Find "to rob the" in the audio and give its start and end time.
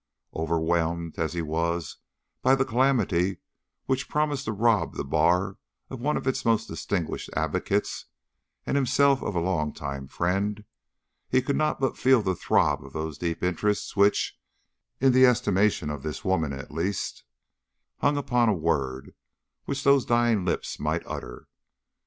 4.45-5.03